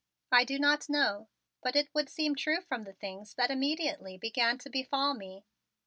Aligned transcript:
I 0.31 0.45
do 0.45 0.57
not 0.57 0.89
know, 0.89 1.27
but 1.61 1.75
it 1.75 1.93
would 1.93 2.09
seem 2.09 2.35
true 2.35 2.61
from 2.61 2.85
the 2.85 2.93
things 2.93 3.35
that 3.35 3.51
immediately 3.51 4.17
began 4.17 4.57
to 4.57 4.67
befall 4.71 5.13
me. 5.13 5.45